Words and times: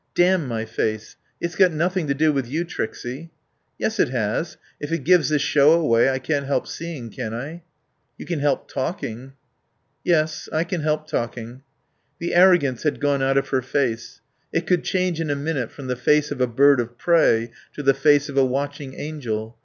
"Damn 0.15 0.47
my 0.47 0.65
face. 0.65 1.15
It's 1.39 1.55
got 1.55 1.71
nothing 1.71 2.07
to 2.07 2.15
do 2.15 2.33
with 2.33 2.47
you, 2.47 2.63
Trixie." 2.63 3.29
"Yes 3.77 3.99
it 3.99 4.09
has. 4.09 4.57
If 4.79 4.91
it 4.91 5.03
gives 5.03 5.29
the 5.29 5.37
show 5.37 5.73
away 5.73 6.09
I 6.09 6.17
can't 6.17 6.47
help 6.47 6.67
seeing, 6.67 7.11
can 7.11 7.35
I?" 7.35 7.61
"You 8.17 8.25
can 8.25 8.39
help 8.39 8.67
talking." 8.67 9.33
"Yes, 10.03 10.49
I 10.51 10.63
can 10.63 10.81
help 10.81 11.05
talking." 11.07 11.61
The 12.17 12.33
arrogance 12.33 12.81
had 12.81 12.99
gone 12.99 13.21
out 13.21 13.37
of 13.37 13.49
her 13.49 13.61
face. 13.61 14.21
It 14.51 14.65
could 14.65 14.83
change 14.83 15.21
in 15.21 15.29
a 15.29 15.35
minute 15.35 15.71
from 15.71 15.85
the 15.85 15.95
face 15.95 16.31
of 16.31 16.41
a 16.41 16.47
bird 16.47 16.79
of 16.79 16.97
prey 16.97 17.51
to 17.73 17.83
the 17.83 17.93
face 17.93 18.27
of 18.27 18.35
a 18.35 18.43
watching 18.43 18.95
angel. 18.99 19.55